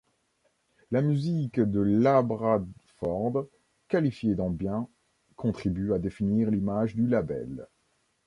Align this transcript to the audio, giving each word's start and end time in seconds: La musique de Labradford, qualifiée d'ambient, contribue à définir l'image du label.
La 0.89 1.03
musique 1.03 1.59
de 1.59 1.79
Labradford, 1.79 3.45
qualifiée 3.87 4.33
d'ambient, 4.33 4.87
contribue 5.35 5.93
à 5.93 5.99
définir 5.99 6.49
l'image 6.49 6.95
du 6.95 7.05
label. 7.05 7.67